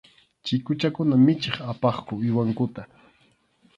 [0.45, 2.81] Chikuchakuna michiq apaqku uywankuta.